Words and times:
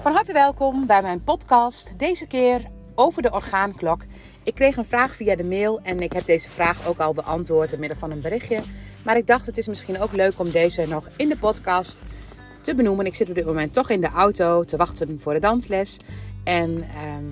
Van 0.00 0.12
harte 0.12 0.32
welkom 0.32 0.86
bij 0.86 1.02
mijn 1.02 1.24
podcast. 1.24 1.98
Deze 1.98 2.26
keer 2.26 2.62
over 2.94 3.22
de 3.22 3.32
orgaanklok. 3.32 4.04
Ik 4.42 4.54
kreeg 4.54 4.76
een 4.76 4.84
vraag 4.84 5.14
via 5.14 5.36
de 5.36 5.44
mail 5.44 5.80
en 5.82 6.00
ik 6.00 6.12
heb 6.12 6.26
deze 6.26 6.50
vraag 6.50 6.88
ook 6.88 6.98
al 6.98 7.12
beantwoord 7.12 7.70
door 7.70 7.78
middel 7.78 7.98
van 7.98 8.10
een 8.10 8.20
berichtje. 8.20 8.60
Maar 9.04 9.16
ik 9.16 9.26
dacht 9.26 9.46
het 9.46 9.58
is 9.58 9.66
misschien 9.66 10.00
ook 10.00 10.12
leuk 10.12 10.38
om 10.38 10.50
deze 10.50 10.86
nog 10.86 11.08
in 11.16 11.28
de 11.28 11.36
podcast 11.36 12.02
te 12.60 12.74
benoemen. 12.74 13.06
Ik 13.06 13.14
zit 13.14 13.28
op 13.28 13.34
dit 13.34 13.46
moment 13.46 13.72
toch 13.72 13.90
in 13.90 14.00
de 14.00 14.08
auto 14.08 14.64
te 14.64 14.76
wachten 14.76 15.20
voor 15.20 15.32
de 15.32 15.40
dansles. 15.40 15.96
En 16.44 16.82
ehm, 16.82 17.24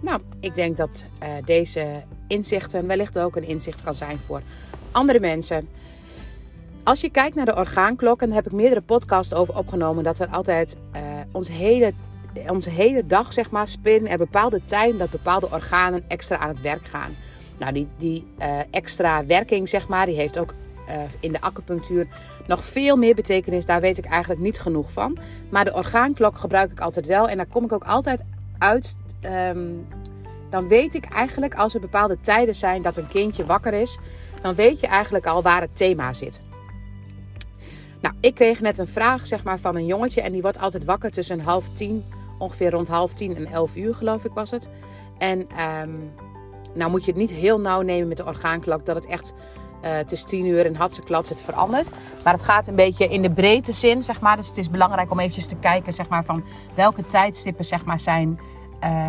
nou, 0.00 0.20
ik 0.40 0.54
denk 0.54 0.76
dat 0.76 1.04
uh, 1.22 1.28
deze 1.44 2.02
inzichten 2.28 2.86
wellicht 2.86 3.18
ook 3.18 3.36
een 3.36 3.48
inzicht 3.48 3.82
kan 3.82 3.94
zijn 3.94 4.18
voor 4.18 4.42
andere 4.90 5.20
mensen. 5.20 5.68
Als 6.86 7.00
je 7.00 7.10
kijkt 7.10 7.36
naar 7.36 7.44
de 7.44 7.56
orgaanklok, 7.56 8.20
en 8.20 8.26
daar 8.26 8.36
heb 8.36 8.46
ik 8.46 8.52
meerdere 8.52 8.80
podcasts 8.80 9.34
over 9.34 9.58
opgenomen, 9.58 10.04
dat 10.04 10.18
er 10.18 10.28
altijd 10.28 10.76
uh, 10.96 11.00
onze, 11.32 11.52
hele, 11.52 11.92
onze 12.48 12.70
hele 12.70 13.06
dag, 13.06 13.32
zeg 13.32 13.50
maar, 13.50 13.68
spinnen 13.68 14.10
er 14.10 14.18
bepaalde 14.18 14.64
tijden 14.64 14.98
dat 14.98 15.10
bepaalde 15.10 15.50
organen 15.50 16.04
extra 16.08 16.38
aan 16.38 16.48
het 16.48 16.60
werk 16.60 16.86
gaan. 16.86 17.16
Nou, 17.58 17.72
die, 17.72 17.88
die 17.96 18.26
uh, 18.38 18.58
extra 18.70 19.26
werking, 19.26 19.68
zeg 19.68 19.88
maar, 19.88 20.06
die 20.06 20.14
heeft 20.14 20.38
ook 20.38 20.54
uh, 20.88 20.94
in 21.20 21.32
de 21.32 21.40
acupunctuur 21.40 22.06
nog 22.46 22.64
veel 22.64 22.96
meer 22.96 23.14
betekenis. 23.14 23.66
Daar 23.66 23.80
weet 23.80 23.98
ik 23.98 24.04
eigenlijk 24.04 24.40
niet 24.40 24.58
genoeg 24.58 24.92
van. 24.92 25.18
Maar 25.48 25.64
de 25.64 25.74
orgaanklok 25.74 26.38
gebruik 26.38 26.70
ik 26.70 26.80
altijd 26.80 27.06
wel 27.06 27.28
en 27.28 27.36
daar 27.36 27.46
kom 27.46 27.64
ik 27.64 27.72
ook 27.72 27.84
altijd 27.84 28.22
uit. 28.58 28.96
Um, 29.22 29.86
dan 30.50 30.68
weet 30.68 30.94
ik 30.94 31.04
eigenlijk 31.04 31.54
als 31.54 31.74
er 31.74 31.80
bepaalde 31.80 32.18
tijden 32.20 32.54
zijn 32.54 32.82
dat 32.82 32.96
een 32.96 33.08
kindje 33.08 33.46
wakker 33.46 33.72
is, 33.72 33.98
dan 34.42 34.54
weet 34.54 34.80
je 34.80 34.86
eigenlijk 34.86 35.26
al 35.26 35.42
waar 35.42 35.60
het 35.60 35.76
thema 35.76 36.12
zit. 36.12 36.42
Nou, 38.00 38.14
ik 38.20 38.34
kreeg 38.34 38.60
net 38.60 38.78
een 38.78 38.86
vraag 38.86 39.26
zeg 39.26 39.44
maar, 39.44 39.58
van 39.58 39.76
een 39.76 39.86
jongetje 39.86 40.20
en 40.20 40.32
die 40.32 40.42
wordt 40.42 40.60
altijd 40.60 40.84
wakker 40.84 41.10
tussen 41.10 41.40
half 41.40 41.68
tien, 41.68 42.04
ongeveer 42.38 42.70
rond 42.70 42.88
half 42.88 43.12
tien 43.12 43.36
en 43.36 43.46
elf 43.46 43.76
uur 43.76 43.94
geloof 43.94 44.24
ik 44.24 44.32
was 44.32 44.50
het. 44.50 44.68
En 45.18 45.38
um, 45.80 46.10
nou 46.74 46.90
moet 46.90 47.04
je 47.04 47.10
het 47.10 47.20
niet 47.20 47.32
heel 47.32 47.60
nauw 47.60 47.80
nemen 47.80 48.08
met 48.08 48.16
de 48.16 48.26
orgaanklok, 48.26 48.86
dat 48.86 48.94
het 48.94 49.06
echt, 49.06 49.32
uh, 49.84 49.90
het 49.92 50.12
is 50.12 50.22
tien 50.22 50.46
uur 50.46 50.66
en 50.66 50.74
hatseklats 50.74 51.28
het 51.28 51.42
verandert. 51.42 51.90
Maar 52.24 52.32
het 52.32 52.42
gaat 52.42 52.66
een 52.66 52.74
beetje 52.74 53.08
in 53.08 53.22
de 53.22 53.30
breedte 53.30 53.72
zin, 53.72 54.02
zeg 54.02 54.20
maar. 54.20 54.36
Dus 54.36 54.48
het 54.48 54.58
is 54.58 54.70
belangrijk 54.70 55.10
om 55.10 55.18
eventjes 55.18 55.46
te 55.46 55.56
kijken, 55.56 55.92
zeg 55.92 56.08
maar, 56.08 56.24
van 56.24 56.44
welke 56.74 57.04
tijdstippen, 57.04 57.64
zeg 57.64 57.84
maar, 57.84 58.00
zijn, 58.00 58.40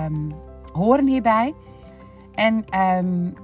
um, 0.06 0.34
horen 0.74 1.08
hierbij. 1.08 1.54
En 2.34 2.66
um, 2.80 3.36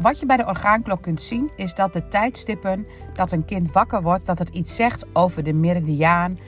wat 0.00 0.20
je 0.20 0.26
bij 0.26 0.36
de 0.36 0.46
orgaanklok 0.46 1.02
kunt 1.02 1.22
zien 1.22 1.50
is 1.56 1.74
dat 1.74 1.92
de 1.92 2.08
tijdstippen 2.08 2.86
dat 3.12 3.32
een 3.32 3.44
kind 3.44 3.72
wakker 3.72 4.02
wordt, 4.02 4.26
dat 4.26 4.38
het 4.38 4.48
iets 4.48 4.76
zegt 4.76 5.06
over 5.12 5.44
de 5.44 5.52
meridiaan 5.52 6.38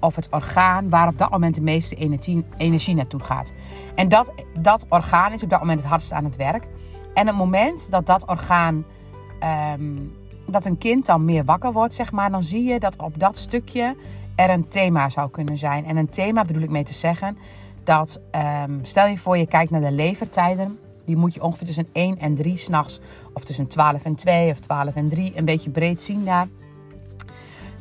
of 0.00 0.16
het 0.16 0.28
orgaan 0.30 0.90
waar 0.90 1.08
op 1.08 1.18
dat 1.18 1.30
moment 1.30 1.54
de 1.54 1.60
meeste 1.60 1.94
energie, 1.94 2.44
energie 2.56 2.94
naartoe 2.94 3.20
gaat. 3.20 3.52
En 3.94 4.08
dat, 4.08 4.32
dat 4.60 4.86
orgaan 4.88 5.32
is 5.32 5.42
op 5.42 5.50
dat 5.50 5.60
moment 5.60 5.80
het 5.80 5.88
hardst 5.88 6.12
aan 6.12 6.24
het 6.24 6.36
werk. 6.36 6.66
En 7.14 7.26
het 7.26 7.36
moment 7.36 7.90
dat 7.90 8.06
dat 8.06 8.26
orgaan, 8.26 8.84
um, 9.74 10.16
dat 10.46 10.64
een 10.64 10.78
kind 10.78 11.06
dan 11.06 11.24
meer 11.24 11.44
wakker 11.44 11.72
wordt, 11.72 11.94
zeg 11.94 12.12
maar, 12.12 12.30
dan 12.30 12.42
zie 12.42 12.64
je 12.64 12.78
dat 12.78 12.96
op 12.96 13.18
dat 13.18 13.38
stukje 13.38 13.96
er 14.34 14.50
een 14.50 14.68
thema 14.68 15.08
zou 15.08 15.30
kunnen 15.30 15.56
zijn. 15.56 15.84
En 15.84 15.96
een 15.96 16.08
thema 16.08 16.44
bedoel 16.44 16.62
ik 16.62 16.70
mee 16.70 16.84
te 16.84 16.92
zeggen 16.92 17.38
dat, 17.84 18.20
um, 18.66 18.78
stel 18.82 19.06
je 19.06 19.18
voor 19.18 19.36
je 19.36 19.46
kijkt 19.46 19.70
naar 19.70 19.80
de 19.80 19.92
levertijden 19.92 20.78
die 21.08 21.16
moet 21.16 21.34
je 21.34 21.42
ongeveer 21.42 21.66
tussen 21.66 21.88
1 21.92 22.18
en 22.18 22.34
3 22.34 22.56
s'nachts, 22.56 23.00
of 23.32 23.44
tussen 23.44 23.66
12 23.66 24.04
en 24.04 24.14
2 24.14 24.50
of 24.50 24.58
12 24.58 24.94
en 24.94 25.08
3, 25.08 25.32
een 25.36 25.44
beetje 25.44 25.70
breed 25.70 26.02
zien 26.02 26.24
daar. 26.24 26.48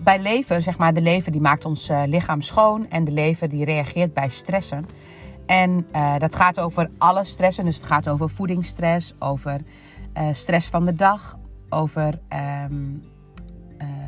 Bij 0.03 0.19
lever, 0.19 0.61
zeg 0.61 0.77
maar, 0.77 0.93
de 0.93 1.01
lever 1.01 1.31
die 1.31 1.41
maakt 1.41 1.65
ons 1.65 1.89
uh, 1.89 2.01
lichaam 2.05 2.41
schoon 2.41 2.89
en 2.89 3.03
de 3.03 3.11
lever 3.11 3.49
die 3.49 3.65
reageert 3.65 4.13
bij 4.13 4.29
stressen. 4.29 4.85
En 5.45 5.87
uh, 5.95 6.17
dat 6.17 6.35
gaat 6.35 6.59
over 6.59 6.89
alle 6.97 7.23
stressen, 7.23 7.65
dus 7.65 7.75
het 7.75 7.85
gaat 7.85 8.09
over 8.09 8.29
voedingsstress, 8.29 9.13
over 9.19 9.61
uh, 10.17 10.23
stress 10.31 10.69
van 10.69 10.85
de 10.85 10.93
dag, 10.93 11.37
over 11.69 12.19
um, 12.63 13.03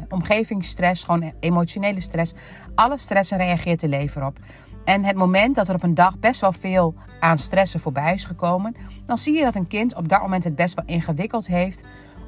omgevingsstress, 0.10 1.04
gewoon 1.04 1.34
emotionele 1.40 2.02
stress. 2.02 2.34
Alle 2.76 2.98
stressen 2.98 3.38
reageert 3.38 3.80
de 3.80 3.88
lever 3.88 4.26
op. 4.26 4.38
En 4.86 5.04
het 5.04 5.16
moment 5.16 5.56
dat 5.56 5.68
er 5.68 5.76
op 5.76 5.84
een 5.84 5.94
dag 5.94 6.20
best 6.20 6.42
wel 6.42 6.52
veel 6.52 6.96
aan 7.20 7.38
stressen 7.38 7.80
voorbij 7.80 8.14
is 8.14 8.24
gekomen, 8.24 8.76
dan 9.06 9.18
zie 9.18 9.38
je 9.38 9.44
dat 9.44 9.56
een 9.56 9.68
kind 9.68 9.96
op 9.96 10.10
dat 10.10 10.22
moment 10.22 10.44
het 10.44 10.56
best 10.56 10.76
wel 10.76 10.86
ingewikkeld 10.88 11.48
heeft 11.48 11.84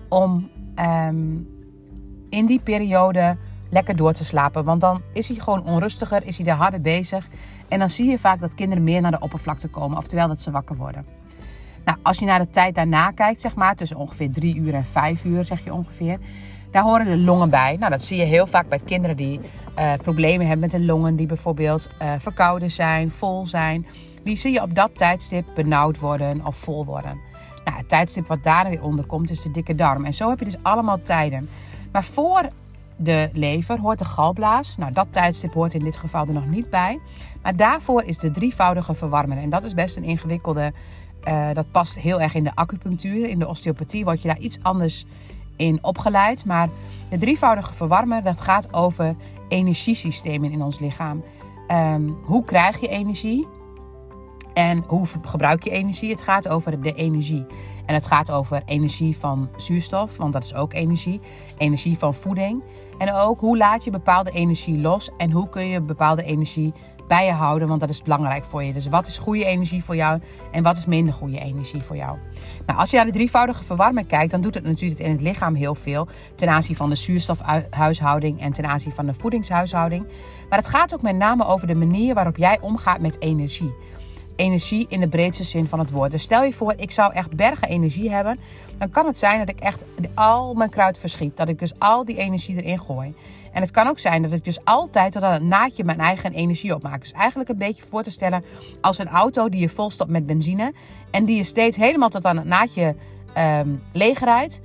om 0.09 0.49
um, 0.79 1.47
in 2.29 2.45
die 2.45 2.59
periode 2.59 3.37
lekker 3.69 3.95
door 3.95 4.13
te 4.13 4.25
slapen. 4.25 4.63
Want 4.63 4.81
dan 4.81 5.01
is 5.13 5.27
hij 5.27 5.37
gewoon 5.37 5.65
onrustiger, 5.65 6.25
is 6.25 6.37
hij 6.37 6.45
er 6.45 6.53
harder 6.53 6.81
bezig. 6.81 7.27
En 7.67 7.79
dan 7.79 7.89
zie 7.89 8.09
je 8.09 8.17
vaak 8.17 8.39
dat 8.39 8.55
kinderen 8.55 8.83
meer 8.83 9.01
naar 9.01 9.11
de 9.11 9.19
oppervlakte 9.19 9.67
komen, 9.67 9.97
oftewel 9.97 10.27
dat 10.27 10.39
ze 10.39 10.51
wakker 10.51 10.75
worden. 10.75 11.05
Nou, 11.85 11.97
als 12.01 12.17
je 12.17 12.25
naar 12.25 12.39
de 12.39 12.49
tijd 12.49 12.75
daarna 12.75 13.11
kijkt, 13.11 13.41
zeg 13.41 13.55
maar, 13.55 13.75
tussen 13.75 13.97
ongeveer 13.97 14.31
drie 14.31 14.55
uur 14.55 14.73
en 14.73 14.85
vijf 14.85 15.23
uur, 15.23 15.45
zeg 15.45 15.63
je 15.63 15.73
ongeveer, 15.73 16.17
daar 16.71 16.83
horen 16.83 17.05
de 17.05 17.17
longen 17.17 17.49
bij. 17.49 17.75
Nou, 17.79 17.91
dat 17.91 18.03
zie 18.03 18.17
je 18.17 18.23
heel 18.23 18.47
vaak 18.47 18.69
bij 18.69 18.79
kinderen 18.85 19.17
die 19.17 19.39
uh, 19.79 19.93
problemen 19.93 20.47
hebben 20.47 20.69
met 20.69 20.79
de 20.79 20.85
longen, 20.85 21.15
die 21.15 21.25
bijvoorbeeld 21.25 21.89
uh, 22.01 22.13
verkouden 22.17 22.71
zijn, 22.71 23.11
vol 23.11 23.45
zijn. 23.45 23.85
Die 24.23 24.37
zie 24.37 24.51
je 24.51 24.61
op 24.61 24.75
dat 24.75 24.91
tijdstip 24.97 25.45
benauwd 25.55 25.99
worden 25.99 26.45
of 26.45 26.55
vol 26.55 26.85
worden. 26.85 27.19
Nou, 27.65 27.77
het 27.77 27.89
tijdstip 27.89 28.27
wat 28.27 28.43
daar 28.43 28.69
weer 28.69 28.83
onder 28.83 29.05
komt 29.05 29.29
is 29.29 29.41
de 29.41 29.51
dikke 29.51 29.75
darm. 29.75 30.05
En 30.05 30.13
zo 30.13 30.29
heb 30.29 30.39
je 30.39 30.45
dus 30.45 30.63
allemaal 30.63 31.01
tijden. 31.01 31.49
Maar 31.91 32.03
voor 32.03 32.49
de 32.95 33.29
lever 33.33 33.79
hoort 33.79 33.99
de 33.99 34.05
galblaas. 34.05 34.77
Nou, 34.77 34.91
dat 34.91 35.07
tijdstip 35.09 35.53
hoort 35.53 35.73
in 35.73 35.83
dit 35.83 35.97
geval 35.97 36.27
er 36.27 36.33
nog 36.33 36.47
niet 36.47 36.69
bij. 36.69 36.99
Maar 37.41 37.55
daarvoor 37.55 38.03
is 38.03 38.17
de 38.17 38.31
drievoudige 38.31 38.93
verwarmer. 38.93 39.37
En 39.37 39.49
dat 39.49 39.63
is 39.63 39.73
best 39.73 39.97
een 39.97 40.03
ingewikkelde. 40.03 40.73
Uh, 41.27 41.47
dat 41.53 41.71
past 41.71 41.99
heel 41.99 42.21
erg 42.21 42.33
in 42.35 42.43
de 42.43 42.55
acupunctuur. 42.55 43.29
In 43.29 43.39
de 43.39 43.47
osteopathie 43.47 44.03
word 44.03 44.21
je 44.21 44.27
daar 44.27 44.39
iets 44.39 44.59
anders 44.61 45.05
in 45.55 45.79
opgeleid. 45.81 46.45
Maar 46.45 46.69
de 47.09 47.17
drievoudige 47.17 47.73
verwarmer, 47.73 48.23
dat 48.23 48.41
gaat 48.41 48.73
over 48.73 49.15
energiesystemen 49.47 50.51
in 50.51 50.61
ons 50.61 50.79
lichaam. 50.79 51.23
Um, 51.67 52.17
hoe 52.23 52.45
krijg 52.45 52.79
je 52.79 52.87
energie? 52.87 53.47
En 54.53 54.83
hoe 54.87 55.05
gebruik 55.21 55.63
je 55.63 55.69
energie? 55.69 56.09
Het 56.09 56.21
gaat 56.21 56.47
over 56.47 56.81
de 56.81 56.93
energie. 56.93 57.45
En 57.85 57.93
het 57.93 58.07
gaat 58.07 58.31
over 58.31 58.61
energie 58.65 59.17
van 59.17 59.49
zuurstof, 59.55 60.17
want 60.17 60.33
dat 60.33 60.43
is 60.43 60.55
ook 60.55 60.73
energie. 60.73 61.19
Energie 61.57 61.97
van 61.97 62.13
voeding. 62.13 62.63
En 62.97 63.13
ook 63.13 63.39
hoe 63.39 63.57
laat 63.57 63.83
je 63.83 63.91
bepaalde 63.91 64.31
energie 64.31 64.77
los 64.77 65.09
en 65.17 65.31
hoe 65.31 65.49
kun 65.49 65.67
je 65.67 65.81
bepaalde 65.81 66.23
energie 66.23 66.73
bij 67.11 67.25
je 67.25 67.31
houden, 67.31 67.67
want 67.67 67.79
dat 67.79 67.89
is 67.89 68.01
belangrijk 68.01 68.43
voor 68.43 68.63
je. 68.63 68.73
Dus 68.73 68.87
wat 68.87 69.07
is 69.07 69.17
goede 69.17 69.45
energie 69.45 69.83
voor 69.83 69.95
jou 69.95 70.19
en 70.51 70.63
wat 70.63 70.77
is 70.77 70.85
minder 70.85 71.13
goede 71.13 71.39
energie 71.39 71.81
voor 71.81 71.95
jou? 71.95 72.17
Nou, 72.65 72.79
als 72.79 72.89
je 72.89 72.95
naar 72.95 73.05
de 73.05 73.11
drievoudige 73.11 73.63
verwarming 73.63 74.07
kijkt, 74.07 74.31
dan 74.31 74.41
doet 74.41 74.53
het 74.53 74.63
natuurlijk 74.63 74.99
in 74.99 75.11
het 75.11 75.21
lichaam 75.21 75.55
heel 75.55 75.75
veel 75.75 76.07
ten 76.35 76.49
aanzien 76.49 76.75
van 76.75 76.89
de 76.89 76.95
zuurstofhuishouding 76.95 78.41
en 78.41 78.51
ten 78.51 78.65
aanzien 78.65 78.91
van 78.91 79.05
de 79.05 79.13
voedingshuishouding. 79.13 80.05
Maar 80.49 80.59
het 80.59 80.67
gaat 80.67 80.93
ook 80.93 81.01
met 81.01 81.15
name 81.15 81.45
over 81.45 81.67
de 81.67 81.75
manier 81.75 82.13
waarop 82.13 82.37
jij 82.37 82.57
omgaat 82.61 82.99
met 82.99 83.21
energie 83.21 83.73
energie 84.35 84.85
in 84.89 84.99
de 84.99 85.07
breedste 85.07 85.43
zin 85.43 85.67
van 85.67 85.79
het 85.79 85.91
woord. 85.91 86.11
Dus 86.11 86.21
stel 86.21 86.43
je 86.43 86.53
voor, 86.53 86.73
ik 86.77 86.91
zou 86.91 87.13
echt 87.13 87.35
bergen 87.35 87.67
energie 87.67 88.11
hebben. 88.11 88.39
Dan 88.77 88.89
kan 88.89 89.05
het 89.05 89.17
zijn 89.17 89.39
dat 89.39 89.49
ik 89.49 89.59
echt 89.59 89.85
al 90.13 90.53
mijn 90.53 90.69
kruid 90.69 90.97
verschiet. 90.97 91.37
Dat 91.37 91.49
ik 91.49 91.59
dus 91.59 91.79
al 91.79 92.05
die 92.05 92.17
energie 92.17 92.55
erin 92.55 92.79
gooi. 92.79 93.13
En 93.51 93.61
het 93.61 93.71
kan 93.71 93.87
ook 93.87 93.99
zijn 93.99 94.21
dat 94.21 94.31
ik 94.31 94.43
dus 94.43 94.65
altijd 94.65 95.11
tot 95.11 95.23
aan 95.23 95.33
het 95.33 95.43
naadje 95.43 95.83
mijn 95.83 95.99
eigen 95.99 96.33
energie 96.33 96.75
opmaak. 96.75 96.99
Dus 97.01 97.11
eigenlijk 97.11 97.49
een 97.49 97.57
beetje 97.57 97.83
voor 97.89 98.03
te 98.03 98.11
stellen 98.11 98.43
als 98.81 98.97
een 98.97 99.07
auto 99.07 99.49
die 99.49 99.59
je 99.59 99.69
volstopt 99.69 100.09
met 100.09 100.25
benzine. 100.25 100.73
En 101.11 101.25
die 101.25 101.35
je 101.35 101.43
steeds 101.43 101.77
helemaal 101.77 102.09
tot 102.09 102.25
aan 102.25 102.37
het 102.37 102.45
naadje 102.45 102.95
um, 103.37 103.83
leegrijdt 103.93 104.61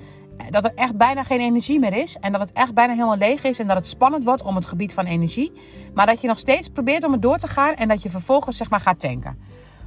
dat 0.50 0.64
er 0.64 0.72
echt 0.74 0.96
bijna 0.96 1.22
geen 1.24 1.40
energie 1.40 1.78
meer 1.78 1.92
is. 1.92 2.16
En 2.16 2.32
dat 2.32 2.40
het 2.40 2.52
echt 2.52 2.74
bijna 2.74 2.92
helemaal 2.92 3.16
leeg 3.16 3.44
is. 3.44 3.58
En 3.58 3.66
dat 3.66 3.76
het 3.76 3.86
spannend 3.86 4.24
wordt 4.24 4.42
om 4.42 4.54
het 4.54 4.66
gebied 4.66 4.94
van 4.94 5.04
energie. 5.04 5.52
Maar 5.94 6.06
dat 6.06 6.20
je 6.20 6.26
nog 6.26 6.38
steeds 6.38 6.68
probeert 6.68 7.04
om 7.04 7.12
het 7.12 7.22
door 7.22 7.38
te 7.38 7.48
gaan. 7.48 7.74
En 7.74 7.88
dat 7.88 8.02
je 8.02 8.10
vervolgens 8.10 8.56
zeg 8.56 8.70
maar 8.70 8.80
gaat 8.80 9.00
tanken. 9.00 9.38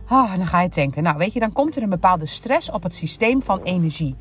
Oh, 0.10 0.36
dan 0.36 0.48
ga 0.48 0.62
je 0.62 0.70
tanken. 0.70 1.04
Nou, 1.04 1.18
weet 1.18 1.34
je, 1.34 1.40
dan 1.40 1.54
komt 1.54 1.76
er 1.76 1.84
een 1.84 1.90
bepaalde 1.90 2.26
stress 2.26 2.72
op 2.72 2.84
het 2.84 2.94
systeem 2.94 3.42
van 3.42 3.62
energie. 3.64 4.16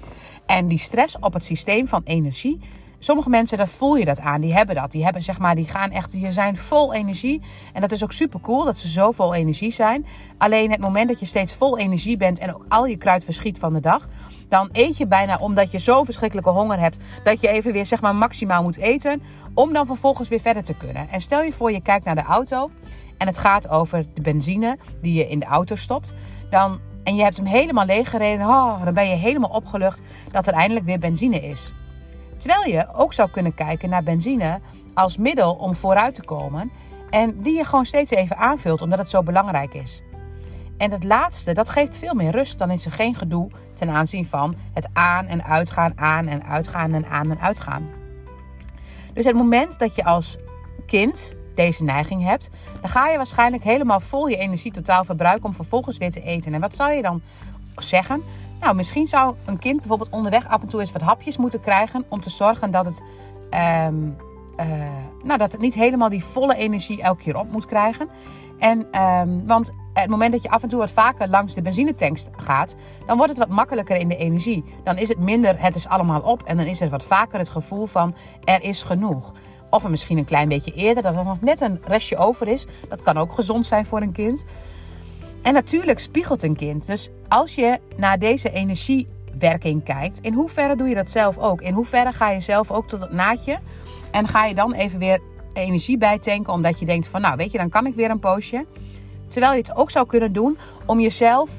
En 0.47 0.69
die 0.69 0.79
stress 0.79 1.19
op 1.19 1.33
het 1.33 1.45
systeem 1.45 1.89
van 1.89 2.03
energie. 2.05 2.61
Sommige 2.99 3.31
mensen, 3.31 3.59
daar 3.59 3.69
voel 3.69 3.97
je 3.97 4.05
dat 4.05 4.21
aan. 4.21 4.41
Die 4.41 4.55
hebben 4.55 4.75
dat. 4.75 4.93
Die 4.93 5.05
hebben 5.05 5.23
zeg 5.23 5.39
maar, 5.39 5.55
die 5.55 5.69
gaan 5.69 5.91
echt, 5.91 6.13
die 6.13 6.31
zijn 6.31 6.57
vol 6.57 6.95
energie. 6.95 7.43
En 7.73 7.81
dat 7.81 7.91
is 7.91 8.05
ook 8.05 8.13
super 8.13 8.41
cool 8.41 8.65
dat 8.65 8.79
ze 8.79 8.89
zo 8.89 9.11
vol 9.11 9.35
energie 9.35 9.71
zijn. 9.71 10.07
Alleen 10.39 10.71
het 10.71 10.81
moment 10.81 11.09
dat 11.09 11.21
je 11.21 11.27
steeds 11.27 11.55
vol 11.55 11.79
energie 11.79 12.17
bent 12.17 12.39
en 12.39 12.55
ook 12.55 12.65
al 12.69 12.87
je 12.87 12.97
kruid 12.97 13.25
verschiet 13.25 13.59
van 13.59 13.73
de 13.73 13.81
dag 13.81 14.09
dan 14.49 14.69
eet 14.73 14.97
je 14.97 15.07
bijna 15.07 15.39
omdat 15.39 15.71
je 15.71 15.79
zo 15.79 16.05
verschrikkelijke 16.05 16.51
honger 16.51 16.79
hebt 16.79 16.97
dat 17.25 17.41
je 17.41 17.49
even 17.49 17.73
weer 17.73 17.87
zeg 17.87 18.01
maar 18.01 18.15
maximaal 18.15 18.63
moet 18.63 18.77
eten 18.77 19.23
om 19.55 19.73
dan 19.73 19.87
vervolgens 19.87 20.29
weer 20.29 20.41
verder 20.41 20.63
te 20.63 20.75
kunnen. 20.75 21.09
En 21.09 21.21
stel 21.21 21.43
je 21.43 21.53
voor 21.53 21.73
je 21.73 21.81
kijkt 21.81 22.05
naar 22.05 22.15
de 22.15 22.23
auto 22.23 22.71
en 23.19 23.27
het 23.27 23.39
gaat 23.39 23.69
over 23.69 24.05
de 24.15 24.21
benzine 24.21 24.79
die 25.03 25.15
je 25.15 25.29
in 25.29 25.39
de 25.39 25.47
auto 25.47 25.75
stopt, 25.75 26.15
dan 26.51 26.81
en 27.05 27.17
je 27.17 27.23
hebt 27.23 27.37
hem 27.37 27.47
helemaal 27.47 27.87
leeggereden, 27.87 28.47
oh, 28.47 28.85
dan 28.85 28.95
ben 28.95 29.09
je 29.09 29.17
helemaal 29.17 29.51
opgelucht 29.51 30.03
dat 30.31 30.47
er 30.47 30.53
eindelijk 30.53 30.87
weer 30.87 30.99
benzine 30.99 31.41
is. 31.41 31.73
Terwijl 32.39 32.71
je 32.71 32.95
ook 32.95 33.13
zou 33.13 33.31
kunnen 33.31 33.55
kijken 33.55 33.89
naar 33.89 34.03
benzine 34.03 34.61
als 34.95 35.17
middel 35.17 35.55
om 35.55 35.75
vooruit 35.75 36.15
te 36.15 36.25
komen. 36.25 36.71
En 37.11 37.43
die 37.43 37.57
je 37.57 37.65
gewoon 37.65 37.85
steeds 37.85 38.11
even 38.11 38.37
aanvult, 38.37 38.83
omdat 38.83 38.99
het 38.99 39.11
zo 39.11 39.23
belangrijk 39.23 39.75
is. 39.75 40.03
En 40.77 40.91
het 40.91 41.05
laatste, 41.05 41.53
dat 41.53 41.69
geeft 41.69 41.97
veel 41.97 42.15
meer 42.15 42.31
rust. 42.31 42.59
Dan 42.59 42.71
is 42.71 42.85
er 42.85 42.93
geen 42.93 43.15
gedoe 43.15 43.51
ten 43.75 43.89
aanzien 43.89 44.27
van 44.27 44.55
het 44.73 44.89
aan 44.93 45.27
en 45.27 45.45
uitgaan, 45.45 45.93
aan 45.97 46.27
en 46.27 46.45
uitgaan 46.45 46.95
en 46.95 47.07
aan 47.07 47.31
en 47.31 47.41
uitgaan. 47.41 47.89
Dus 49.13 49.25
het 49.25 49.35
moment 49.35 49.79
dat 49.79 49.95
je 49.95 50.05
als 50.05 50.37
kind 50.87 51.35
deze 51.55 51.85
neiging 51.85 52.25
hebt, 52.25 52.51
dan 52.81 52.91
ga 52.91 53.09
je 53.09 53.17
waarschijnlijk 53.17 53.63
helemaal 53.65 54.01
vol 54.01 54.27
je 54.27 54.37
energie 54.37 54.73
totaal 54.73 55.05
verbruiken 55.05 55.45
om 55.45 55.55
vervolgens 55.55 55.99
weer 55.99 56.11
te 56.11 56.23
eten. 56.23 56.55
En 56.55 56.61
wat 56.61 56.77
zou 56.77 56.93
je 56.93 57.03
dan 57.03 57.23
zeggen? 57.77 58.23
Nou, 58.61 58.75
misschien 58.75 59.07
zou 59.07 59.35
een 59.45 59.59
kind 59.59 59.79
bijvoorbeeld 59.79 60.11
onderweg 60.11 60.49
af 60.49 60.63
en 60.63 60.69
toe 60.69 60.81
eens 60.81 60.93
wat 60.93 61.03
hapjes 61.03 61.37
moeten 61.37 61.61
krijgen 61.61 62.05
om 62.09 62.21
te 62.21 62.31
zorgen 62.31 62.71
dat 62.71 62.87
het, 62.87 63.03
ehm, 63.51 64.09
eh, 64.57 64.67
nou, 65.23 65.39
dat 65.39 65.53
het 65.53 65.61
niet 65.61 65.75
helemaal 65.75 66.09
die 66.09 66.25
volle 66.25 66.57
energie 66.57 67.03
elke 67.03 67.23
keer 67.23 67.37
op 67.37 67.53
moet 67.53 67.67
krijgen. 67.67 68.09
En, 68.59 69.03
um, 69.03 69.47
want 69.47 69.71
het 69.93 70.11
moment 70.11 70.33
dat 70.33 70.43
je 70.43 70.51
af 70.51 70.63
en 70.63 70.69
toe 70.69 70.79
wat 70.79 70.91
vaker 70.91 71.29
langs 71.29 71.55
de 71.55 71.63
benzinetanks 71.63 72.27
gaat, 72.37 72.77
dan 73.07 73.17
wordt 73.17 73.31
het 73.31 73.41
wat 73.41 73.49
makkelijker 73.49 73.97
in 73.97 74.09
de 74.09 74.17
energie. 74.17 74.65
Dan 74.85 74.97
is 74.97 75.09
het 75.09 75.19
minder, 75.19 75.63
het 75.63 75.75
is 75.75 75.89
allemaal 75.89 76.21
op 76.21 76.43
en 76.43 76.57
dan 76.57 76.67
is 76.67 76.81
er 76.81 76.89
wat 76.89 77.05
vaker 77.05 77.39
het 77.39 77.49
gevoel 77.49 77.87
van 77.87 78.15
er 78.45 78.63
is 78.63 78.83
genoeg. 78.83 79.33
Of 79.71 79.89
misschien 79.89 80.19
een 80.19 80.25
klein 80.25 80.49
beetje 80.49 80.73
eerder, 80.73 81.03
dat 81.03 81.17
er 81.17 81.25
nog 81.25 81.41
net 81.41 81.61
een 81.61 81.81
restje 81.85 82.17
over 82.17 82.49
is. 82.49 82.67
Dat 82.89 83.03
kan 83.03 83.17
ook 83.17 83.33
gezond 83.33 83.67
zijn 83.67 83.87
voor 83.87 84.01
een 84.01 84.13
kind. 84.13 84.45
En 85.49 85.55
natuurlijk 85.55 85.99
spiegelt 85.99 86.43
een 86.43 86.57
kind. 86.57 86.87
Dus 86.87 87.09
als 87.29 87.55
je 87.55 87.79
naar 87.97 88.19
deze 88.19 88.51
energiewerking 88.51 89.85
kijkt, 89.85 90.19
in 90.21 90.33
hoeverre 90.33 90.77
doe 90.77 90.89
je 90.89 90.95
dat 90.95 91.11
zelf 91.11 91.39
ook? 91.39 91.61
In 91.61 91.73
hoeverre 91.73 92.13
ga 92.13 92.31
je 92.31 92.41
zelf 92.41 92.71
ook 92.71 92.89
tot 92.89 93.01
het 93.01 93.13
naadje? 93.13 93.59
En 94.11 94.29
ga 94.29 94.47
je 94.47 94.55
dan 94.55 94.73
even 94.73 94.99
weer 94.99 95.21
energie 95.53 95.99
bijtanken, 95.99 96.53
omdat 96.53 96.81
je 96.81 96.87
denkt 96.87 97.07
van, 97.07 97.21
nou 97.21 97.37
weet 97.37 97.53
je, 97.53 97.59
dan 97.59 97.69
kan 97.69 97.87
ik 97.87 97.95
weer 97.95 98.11
een 98.11 98.19
poosje. 98.19 98.67
Terwijl 99.29 99.53
je 99.53 99.59
het 99.59 99.77
ook 99.77 99.91
zou 99.91 100.07
kunnen 100.07 100.33
doen 100.33 100.59
om 100.87 101.01
jezelf 101.01 101.51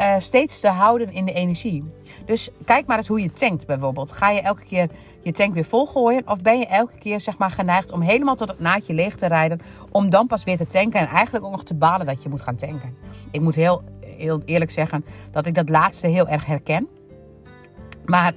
uh, 0.00 0.14
steeds 0.18 0.60
te 0.60 0.68
houden 0.68 1.12
in 1.12 1.24
de 1.24 1.32
energie. 1.32 1.84
Dus 2.24 2.48
kijk 2.64 2.86
maar 2.86 2.96
eens 2.96 3.08
hoe 3.08 3.20
je 3.20 3.32
tankt 3.32 3.66
bijvoorbeeld. 3.66 4.12
Ga 4.12 4.30
je 4.30 4.40
elke 4.40 4.64
keer 4.64 4.88
je 5.22 5.32
tank 5.32 5.54
weer 5.54 5.64
volgooien? 5.64 6.22
Of 6.26 6.42
ben 6.42 6.58
je 6.58 6.66
elke 6.66 6.98
keer 6.98 7.20
zeg 7.20 7.38
maar, 7.38 7.50
geneigd 7.50 7.92
om 7.92 8.00
helemaal 8.00 8.36
tot 8.36 8.48
het 8.48 8.60
naadje 8.60 8.94
leeg 8.94 9.14
te 9.14 9.26
rijden... 9.26 9.60
om 9.90 10.10
dan 10.10 10.26
pas 10.26 10.44
weer 10.44 10.56
te 10.56 10.66
tanken 10.66 11.00
en 11.00 11.06
eigenlijk 11.06 11.44
ook 11.44 11.50
nog 11.50 11.64
te 11.64 11.74
balen 11.74 12.06
dat 12.06 12.22
je 12.22 12.28
moet 12.28 12.40
gaan 12.40 12.56
tanken? 12.56 12.96
Ik 13.30 13.40
moet 13.40 13.54
heel, 13.54 13.82
heel 14.00 14.42
eerlijk 14.44 14.70
zeggen 14.70 15.04
dat 15.30 15.46
ik 15.46 15.54
dat 15.54 15.68
laatste 15.68 16.06
heel 16.06 16.28
erg 16.28 16.46
herken. 16.46 16.88
Maar 18.04 18.32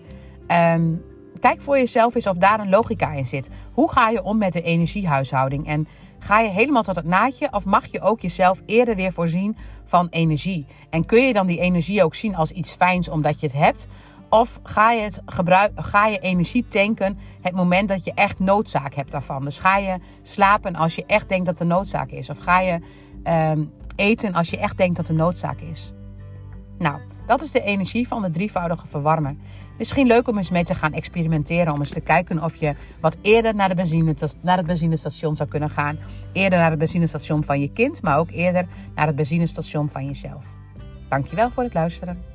um, 0.75 1.03
kijk 1.39 1.61
voor 1.61 1.77
jezelf 1.77 2.15
eens 2.15 2.27
of 2.27 2.37
daar 2.37 2.59
een 2.59 2.69
logica 2.69 3.11
in 3.11 3.25
zit. 3.25 3.49
Hoe 3.73 3.91
ga 3.91 4.09
je 4.09 4.23
om 4.23 4.37
met 4.37 4.53
de 4.53 4.61
energiehuishouding? 4.61 5.67
En 5.67 5.87
Ga 6.19 6.39
je 6.39 6.49
helemaal 6.49 6.83
tot 6.83 6.95
het 6.95 7.05
naadje 7.05 7.53
of 7.53 7.65
mag 7.65 7.85
je 7.85 8.01
ook 8.01 8.21
jezelf 8.21 8.61
eerder 8.65 8.95
weer 8.95 9.11
voorzien 9.11 9.57
van 9.85 10.07
energie? 10.09 10.65
En 10.89 11.05
kun 11.05 11.27
je 11.27 11.33
dan 11.33 11.47
die 11.47 11.59
energie 11.59 12.03
ook 12.03 12.15
zien 12.15 12.35
als 12.35 12.51
iets 12.51 12.73
fijns 12.73 13.09
omdat 13.09 13.39
je 13.39 13.45
het 13.45 13.55
hebt? 13.55 13.87
Of 14.29 14.59
ga 14.63 14.91
je, 14.91 15.01
het 15.01 15.21
gebruik, 15.25 15.71
ga 15.75 16.07
je 16.07 16.19
energie 16.19 16.67
tanken 16.67 17.17
het 17.41 17.53
moment 17.53 17.89
dat 17.89 18.05
je 18.05 18.13
echt 18.13 18.39
noodzaak 18.39 18.93
hebt 18.93 19.11
daarvan? 19.11 19.43
Dus 19.43 19.57
ga 19.57 19.77
je 19.77 19.97
slapen 20.21 20.75
als 20.75 20.95
je 20.95 21.05
echt 21.05 21.29
denkt 21.29 21.45
dat 21.45 21.59
er 21.59 21.65
noodzaak 21.65 22.11
is? 22.11 22.29
Of 22.29 22.37
ga 22.37 22.59
je 22.59 22.79
ehm, 23.23 23.63
eten 23.95 24.33
als 24.33 24.49
je 24.49 24.57
echt 24.57 24.77
denkt 24.77 24.95
dat 24.95 25.07
er 25.07 25.15
noodzaak 25.15 25.59
is? 25.61 25.91
Nou, 26.77 26.99
dat 27.29 27.41
is 27.41 27.51
de 27.51 27.61
energie 27.61 28.07
van 28.07 28.21
de 28.21 28.29
drievoudige 28.29 28.87
verwarmer. 28.87 29.35
Misschien 29.77 30.07
leuk 30.07 30.27
om 30.27 30.37
eens 30.37 30.49
mee 30.49 30.63
te 30.63 30.75
gaan 30.75 30.93
experimenteren. 30.93 31.73
Om 31.73 31.79
eens 31.79 31.89
te 31.89 32.01
kijken 32.01 32.43
of 32.43 32.55
je 32.55 32.73
wat 33.01 33.17
eerder 33.21 33.55
naar, 33.55 33.69
de 33.69 33.75
benzine, 33.75 34.15
naar 34.41 34.57
het 34.57 34.65
benzinestation 34.65 35.35
zou 35.35 35.49
kunnen 35.49 35.69
gaan. 35.69 35.97
Eerder 36.33 36.59
naar 36.59 36.69
het 36.69 36.79
benzinestation 36.79 37.43
van 37.43 37.61
je 37.61 37.71
kind, 37.71 38.01
maar 38.01 38.17
ook 38.17 38.31
eerder 38.31 38.67
naar 38.95 39.07
het 39.07 39.15
benzinestation 39.15 39.89
van 39.89 40.05
jezelf. 40.05 40.45
Dankjewel 41.09 41.51
voor 41.51 41.63
het 41.63 41.73
luisteren. 41.73 42.28